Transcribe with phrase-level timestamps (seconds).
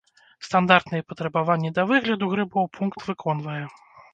[0.45, 3.63] Стандартныя патрабаванні да выгляду грыбоў пункт выконвае.